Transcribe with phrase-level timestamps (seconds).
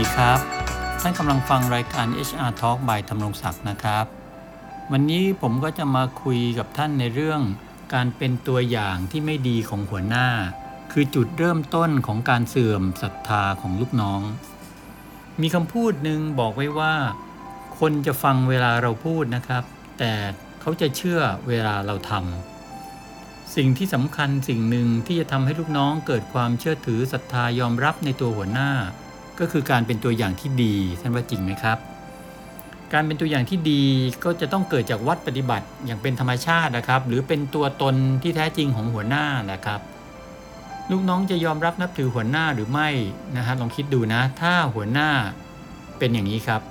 [0.00, 0.40] ดีครับ
[1.00, 4.06] ท่านกำลังฟังรายการ HR Talk by ธำรงศักดิ์นะครับ
[4.92, 7.40] วันนี้ผมก็จะมาคุยกับท่านในเรื่อง
[7.94, 10.28] การเป็นตัวอย่างที่ไม่ดีของหัวหน้า
[10.92, 14.20] คือจุดเริ่มต้นของการเสื่อมศรัทธาของลูกน้อง
[15.40, 16.94] มีคำพูดหนึ่งบอกไว้ว่า
[17.78, 19.64] คนจะฟังเวลาเราพูดนะครับ
[19.98, 20.12] แต่
[20.60, 28.72] เขาจะเชื่อเวลาเราทำสิ่งที่สำคัญสิ่งหนึ่งที่จะทำให้ลูกน้องเกิดความเชื่อถือศรัทธายอมรับในตัวหัวหน้า
[29.40, 31.78] ก็คือการเป็นตัวอย่างที่ดีท่านว่าจริงไหมครับ
[32.92, 33.82] การเป็นตัวอย่างที่ดี
[34.24, 39.80] ก็จะต้องเกิดจากวัดปฏิบัติอย่างเป็นธรรมชาตินะครับ หรือเป็นตัวตนที่แท้จริงของหัวหน้านะครับ
[40.90, 42.88] ลูกน้องจะยอมรับนับถือหัวหน้าหรือไม่
[43.36, 45.10] นะฮะลองคิดดูนะ ถ้าหัวหน้า
[45.98, 46.62] เป็นอย่างนี้ครับ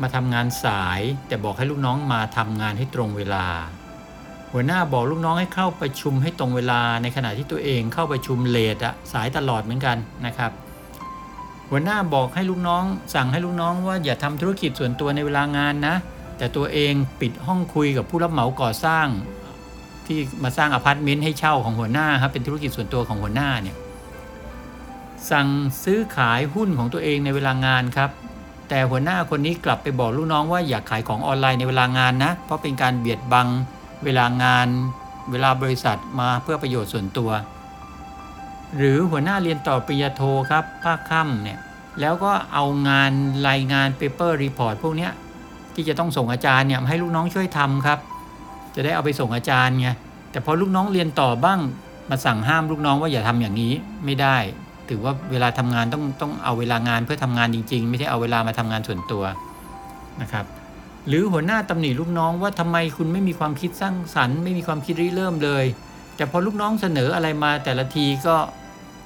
[0.00, 3.46] มาทำงานสายแต่บอกให้ลูกน้องมาทำงานให้ตรงเวลา
[4.52, 9.96] หัวหน้าบอกลูกน้องให้เข้าประชุมให้ตรงเวลาในขณะที่ตัวเองเข้าประชุมเลทอะสายตลอดเหมือนกัน
[10.26, 10.52] นะครับ
[11.70, 15.96] หัวหน้าบอกให้ลูกน้อง สั่งให้ลูกน้องว่าอย่าทำธุรกิจส่วนตัวในเวลางานนะ
[16.38, 19.06] แต่ตัวเองปิดห้องคุยกับผู้รับเหมาก่อสร้าง
[20.06, 23.76] ที่มาสร้างอพาร์ตเมนต์ให้เช่าของหัวหน้าครับเป็นธุรกิจส่วนตัวของหัวหน้าเนี่ย
[25.30, 25.48] สั่ง
[25.84, 28.10] ซื้อขายหุ้นของตัวเองในเวลางานครับ
[28.68, 33.48] แต่หัวหน้าคนนี้กลับไปบอกลูกน้องว่าอย่าขายของออนไลน์ในเวลางานนะ เพราะเป็นการเบียดบัง
[34.04, 34.66] เวลางาน
[35.30, 37.30] เวลาบริษัทมาเพื่อประโยชน์ส่วนตัว
[38.76, 41.58] หรือหัวหน้าเรียนต่อปริญญาโทครับภาคค่ำเนี่ย
[42.00, 43.12] แล้วก็เอางาน
[43.48, 45.08] รายงาน paper report พวกนี้
[45.74, 47.98] ที่จะต้องส่งอาจารย์เนี่ยให้ลูกน้องช่วยทำครับ
[48.74, 49.88] จะได้เอาไปส่งอาจารย์ไง
[50.30, 51.60] แต่พอลูกน้องเรียนต่อบ้าง
[52.10, 53.72] มาสั่งห้ามลูกน้องว่าอย่าทำอย่างนี้
[54.04, 54.36] ไม่ได้
[54.88, 59.24] ถือว่าเวลาทำงานต้องต้องเอาเวลางานเพื่อทำงานจริง ๆ ไม่ใช่เอาเวลามาทำงานส่วนตัว
[60.22, 60.44] นะครับ
[61.08, 65.64] หรือหัวหน้าตำหนิลูกน้องว่าทำไมคุณไม่มีความคิดสร้างสรรค์ ไม่มีความคิดริเริ่มเลย
[66.16, 68.36] แต่พอลูกน้องเสนออะไรมาแต่ละทีก็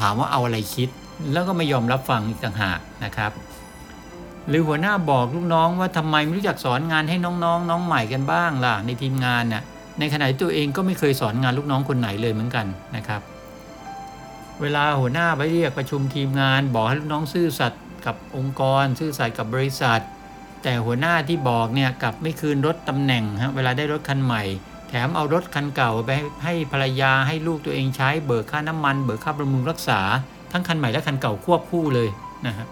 [0.00, 0.88] ถามว่าเอาอะไรคิด
[1.32, 3.32] แล้วก็ไม่ยอมรับฟังอีกต่างหากนะครับ
[4.48, 9.62] หรือหัวหน้าบอกลูกน้องว่าทำไมไม่รู้จักสอนงานให้น้องๆนน้องใหม่กันบ้างล่ะในทีมงานน่ะ
[9.98, 12.66] ในขณะที่ตัวเองก็ไม่เคยสอนงานลูกน้องคนไหนเลยเหมือนกัน
[12.96, 13.22] นะครับ
[14.60, 20.02] เวลาหัวหน้าไปเรียกประชุมทีมงาน บอกให้ลูกน้องซื่อสัตย์กับองค์กร ซื่อสัตย์กับบริษัท
[20.62, 24.42] แต่หัวหน้าที่บอกเนี่ยกลับไม่คืนรถตำแหน่งฮะเวลาได้รถคันใหม่
[24.88, 26.10] แถมเอารถคันเก่าไป
[26.44, 30.00] ให้ภรรยาให้ลูกตัวเองใช้เบิกค่าน้ำมัน เบิกค่าบำรุงรักษา
[30.52, 32.08] ทั้งคันใหม่และคันเก่าควบคู่เลย
[32.46, 32.66] นะฮะ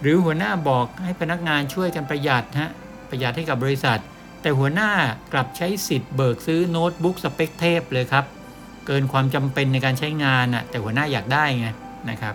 [0.00, 2.70] หรือหัวหน้าบอกให้พนักงานช่วยกันประหยัดฮะ
[3.08, 4.00] ประหยัดให้กับบริษัท
[4.42, 4.90] แต่หัวหน้า
[5.32, 8.24] กลับใช้สิทธิ์เบิกซื้อโน้ตบุ๊กสเปคเทพเลยครับ
[8.86, 11.68] เกินความจำเป็นในการใช้งานน่ะแต่หัวหน้าอยากได้ไง
[12.10, 12.34] นะครับ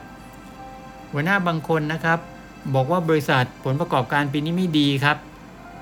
[1.11, 2.19] หัวหน้าบางคนนะครับ
[2.75, 5.17] บอกว่าบริษัทผลประกอบการปีนี้ไม่ดีครับ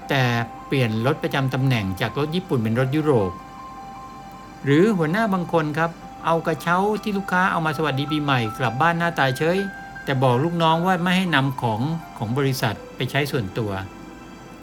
[0.09, 0.23] แต่
[0.67, 3.31] เปลี่ยนรถประจำตำแหน่งจากรถญี่ปุ่นเป็นรถยุโรป
[4.65, 5.91] หรือหัวหน้าบางคนครับ
[6.25, 9.57] เอากระเช้าที่ลูกค้าเอามาสวัสดีปีใหม่กลับบ้านหน้าตาเฉย
[10.05, 11.81] แต่บอกลูกน้องว่าไม่ให้นำของ
[12.17, 13.71] ของบริษัทไปใช้ส่วนตัว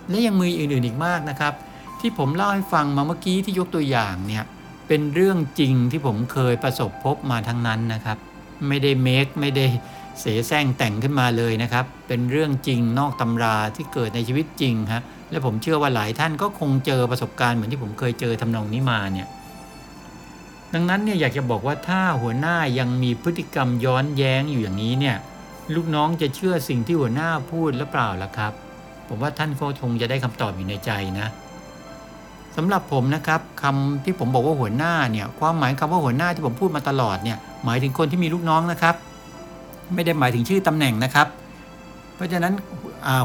[0.09, 1.55] และยังมีอื่นๆอีกมากนะครับ
[2.01, 4.45] ที่ผมเล่าให้ฟังมาเมื่อกี้ที่ยกตัวอย่างเนี่ย
[4.89, 8.19] เป็นเรื่องจริงที่ผมเคยประสบพบมาทั้งนั้นนะครับ
[8.69, 9.67] ไม่ได้เมคไม่ได้
[10.21, 19.29] เสแสร้งแต่งขึ้นมาเลยนะครับ เป็นเรื่องจริงนอกตำราที่เกิดในชีวิตจริงฮะ และผมเชื่อว่าหลายท่านก็คงเจอประสบการณ์เหมือนที่ผมเคยเจอทำนองนี้มาเนี่ย
[20.75, 25.17] ดังนั้นเนี่ยอยากจะบอกว่าถ้าหัวหน้ายังมีพฤติกรรมย้อนแย้งอยู่อย่างนี้เนี่ย
[25.75, 28.53] ลูกน้องจะเชื่อสิ่งที่หัวหน้าพูดหรือเปล่าล่ะครับ
[29.09, 31.29] ผมว่าท่านก็คงจะได้คำตอบอยู่ในใจนะ
[32.57, 38.95] สำหรับผมนะครับคำที่ผมบอกว่าหัวหน้าเนี่ยความหมายคำว่าหัวหน้าที่ผมพูดมาตลอดเนี่ยหมายถึงคนที่มีลูกน้องนะครับ
[39.95, 41.27] ไม่ได้หมายถึงชื่อตำแหน่งนะครับ
[42.15, 42.53] เพราะฉะนั้น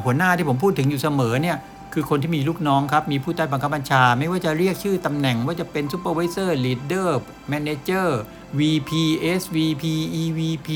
[0.04, 1.58] หัวหน้าที่ผมพูดถึงอยู่เสมอเนี่ย
[1.94, 8.20] คือคนที่มีลูกน้องครับ มีผู้ใต้บังคับบัญชา ไม่ว่าจะเรียกชื่อตำแหน่งว่าจะเป็น supervisor leader manager
[8.60, 8.92] VP
[9.40, 9.84] SVP
[10.22, 10.70] EVP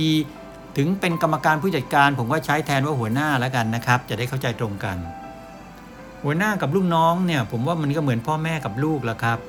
[0.78, 4.98] ถึงเป็นกรรมการผู้จัดการผมก็ใช้แทนว่าหัวหน้าแล้วกันนะครับ จะได้เข้าใจตรงกัน
[6.24, 9.40] หัวหน้ากับลูกน้องเนี่ย ผมว่ามันก็เหมือนพ่อแม่กับลูกแล้วครับ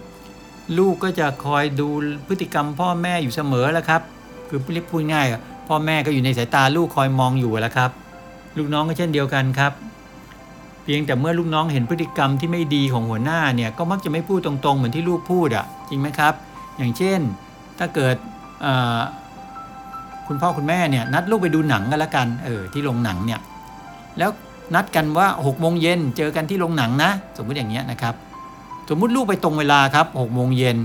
[0.78, 1.88] ลูกก็จะคอยดู
[2.28, 4.02] พฤติกรรมพ่อแม่อยู่เสมอแล้วครับ
[4.48, 5.26] คือเรียกพูดง่าย
[5.68, 7.90] พ่อแม่ก็อยู่ในสายตาลูกคอยมองอยู่แล้วครับ
[8.56, 9.72] ลูกน้องก็เช่นเดียวกันครับ
[10.86, 16.34] เพียงแต่เมื่อลูกน้องเห็นพฤติกรรมที่ไม่ดีของหัวหน้าเนี่ยก็มักจะไม่พูดตรงๆ เหมือนที่ลูกพูดอะ่ะจริงไหมครับ
[16.78, 17.20] อย่างเช่น
[17.78, 18.16] ถ้าเกิด
[20.28, 23.40] คุณพ่อคุณแม่เนี่ยนัดลูกไปดูหนังกันละกันเออที่โรงหนังเนี่ย
[24.18, 24.30] แล้ว
[24.74, 28.14] นัดกันว่า6กโมงเย็นเจอกันที่โรงหนังนะ สมมติอย่างเงี้ยนะครับ
[28.90, 30.76] สมมุติลูกไปตรงเวลาครับ6กโมงเย็น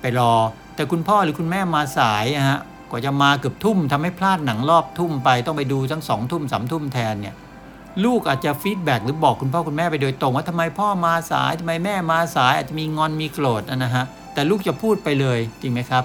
[0.00, 0.32] ไปรอ
[0.74, 2.60] แต่คุณพ่อหรือคุณแม่มาสายฮะ
[2.90, 7.34] กว่าจะมาเกือบทุ่มทำให้พลาดหนังรอบทุ่มไปต้องไปดูตั้งสองทุ่มสามทุ่มแทนเนี่ย
[8.04, 14.04] ลูกอาจจะ feedback หรือบอกคุณพ่อคุณแม่ไปโดยตรง ว่าทำไมพ่อมาสายทำไมแม่มาสาย อาจจะมีงอนมีโกรธนะฮะ
[14.34, 16.04] แต่ลูกจะพูดไปเลยจริงไหมครับ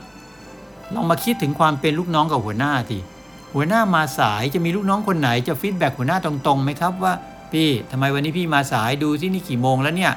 [0.94, 3.00] ลองมาคิดถึงความเป็นลูกน้องกับหัวหน้าที
[3.54, 7.14] หัวหน้ามาสายจะมีลูกน้องคนไหนจะ feedback หัวหน้าตรงๆไหมครับว่า
[7.52, 10.14] พี่ทำไมวันนี้พี่มาสายดูซินี่กี่โมงแล้วเนี่ย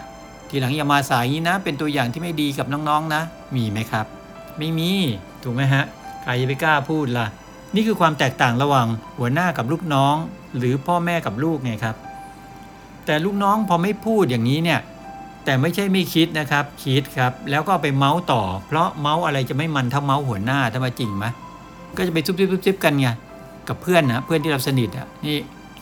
[0.48, 3.22] ทีหลังอย่ามาสายนี้นะ เป็นตัวอย่างที่ไม่ดีกับน้องๆนะ
[3.54, 4.06] มีไหมครับ
[4.58, 4.90] ไม่มี
[5.42, 5.84] ถูกไหมฮะ
[6.22, 7.26] ใครจะไปกล้าพูดล่ะ
[7.74, 8.86] นี่คือความแตกต่างระหว่าง
[9.18, 10.16] หัวหน้ากับลูกน้อง
[10.58, 11.96] หรือพ่อแม่กับลูกไงครับ
[13.06, 14.80] แต่ลูกน้องพอไม่พูดอย่างนี้เนี่ย
[15.44, 21.26] แต่ไม่ใช่ไม่คิดนะครับคิดครับ แล้วก็ไปเม้าท์ต่อ เพราะเม้าท์อะไรจะไม่มันเท่าเม้าท์หัวหน้าถ้ามาจริงไหม
[21.96, 23.08] ก็จะไปซุบซิบซุบซิบกันไง
[23.68, 25.36] กับเพื่อนนะเพื่อนที่เราสนิทอะนี่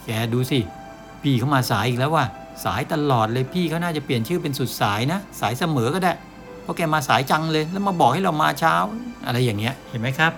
[0.05, 0.59] แกดูสิ
[1.23, 2.25] พี่เขามาสายอีกแล้วว่ะ
[2.65, 6.13] สายตลอดเลยพี่เขาน่าจะเปลี่ยนชื่อเป็นสุดสายนะ สายเสมอก็ได้
[6.63, 8.75] เพราะแกมาสายจังเลย แล้วมาบอกให้เรามาเช้า
[9.27, 10.33] อะไรอย่างเงี้ยเห็นไหมครับ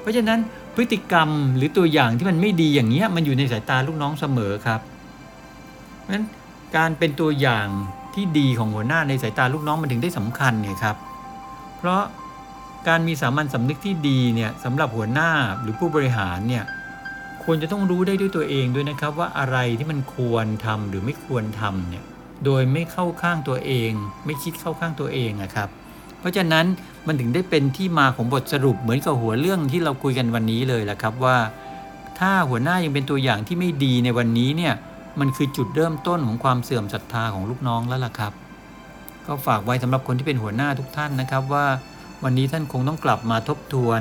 [0.00, 0.38] เพราะฉะนั้น
[0.74, 4.80] พฤติกรรมหรือตัวอย่างที่มันไม่ดีอย่างเงี้ยมันอยู่ในสายตาลูกน้องเสมอครับ
[6.00, 6.24] เพราะฉะนั้น
[6.76, 7.66] การเป็นตัวอย่าง
[8.14, 10.96] ที่ดีของหัวหน้าในสายตาลูกน้องมันถึงได้สำคัญเนี่ยครับ
[11.78, 12.02] เพราะ
[12.88, 15.30] การมีสามัญสำนึกที่ดีเนี่ยสำหรับหัวหน้า
[15.60, 16.64] หรือผู้บริหารเนี่ย
[17.44, 22.04] ควรจะต้องรู้ได้ด้วยตัวเองด้วยนะครับว่าอะไรที่มันควรทำหรือไม่ควรทำเนี่ย
[22.44, 23.90] โดยไม่เข้าข้างตัวเอง
[24.24, 25.68] ไม่คิดเข้าข้างตัวเองอะครับ
[26.22, 26.66] เพราะฉะนั้น
[27.06, 31.36] มันถึงได้เป็นที่มาของบทสรุปเหมือนกับหัวเรื่องที่เราคุยกันวันนี้เลยแหละครับว่า
[32.18, 34.74] ถ้าหัวหน้ายังเป็นตัวอย่างที่ไม่ดีในวันนี้เนี่ย
[35.20, 38.32] มันคือจุดเริ่มต้นของความเสื่อมศรัทธาของลูกน้องแล้วล่ะครับ
[39.26, 41.66] ก็ฝากไว้สำหรับคนที่เป็นหัวหน้าทุกท่านนะครับว่า
[42.24, 44.00] วันนี้ท่านคงต้องกลับมาทบทวน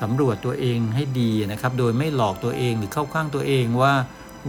[0.00, 3.94] สำรวจตัวเองให้ดีนะครับ โดยไม่หลอกตัวเองหรือเข้าข้างตัวเองว่า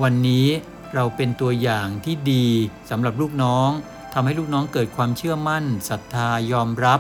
[0.04, 0.48] วันนี้
[0.96, 2.48] เราเป็นตัวอย่างที่ดี
[2.90, 3.70] สำหรับลูกน้อง
[4.14, 7.00] ทำให้ลูกน้องเกิดความเชื่อมั่นศรัทธายอมรับ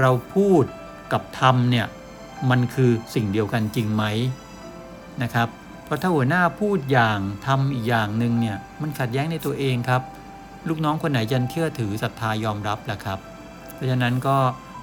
[0.00, 0.64] เราพูด
[1.12, 1.86] กับทำเนี่ย
[2.50, 4.04] มันคือสิ่งเดียวกันจริงไหม
[5.22, 5.48] นะครับ
[5.84, 10.02] เพราะถ้าหัวหน้าพูดอย่างทำอีกอย่างหนึ่งเนี่ยมันขัดแย้งในตัวเองครับ
[10.68, 13.18] ลูกน้องคนไหนจะเชื่อถือศรัทธายอมรับล่ะครับ
[13.74, 14.36] เพราะฉะนั้นก็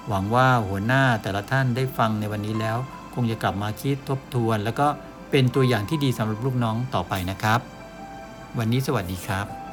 [0.08, 2.78] หวังว่าหัวหน้าแต่ละท่านได้ฟังในวันนี้แล้ว
[3.14, 4.86] คงจะกลับมาคิดทบทวน แล้วก็
[5.30, 7.60] เป็นตัวอย่างที่ดีสำหรับลูกน้องต่อไปนะครับ
[8.58, 9.65] วันนี้สวัสดีครับ